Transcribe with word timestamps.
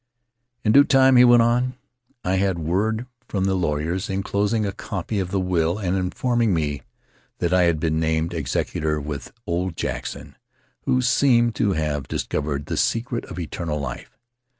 "In 0.63 0.71
due 0.71 0.83
time," 0.83 1.15
he 1.15 1.23
went 1.23 1.43
on, 1.43 1.75
"I 2.23 2.37
had 2.37 2.57
word 2.57 3.05
from 3.27 3.43
the 3.43 3.53
lawyers, 3.53 4.09
inclosing 4.09 4.65
a 4.65 4.71
copy 4.71 5.19
of 5.19 5.29
the 5.29 5.39
will 5.39 5.77
and 5.77 5.95
informing 5.95 6.55
me 6.55 6.81
that 7.37 7.53
I 7.53 7.65
had 7.65 7.79
been 7.79 7.99
named 7.99 8.33
executor 8.33 8.99
with 8.99 9.31
old 9.45 9.77
Jackson, 9.77 10.37
who 10.85 11.03
seemed 11.03 11.53
to 11.57 11.73
have 11.73 12.07
discovered 12.07 12.65
the 12.65 12.77
secret 12.77 13.25
of 13.25 13.37
eternal 13.37 13.79
life. 13.79 14.17